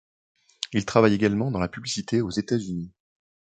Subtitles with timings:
[0.73, 2.91] Il travaille également dans la publicité aux États-Unis.